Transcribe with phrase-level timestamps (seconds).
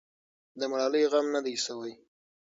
[0.59, 1.93] د ملالۍ غم نه دی سوی.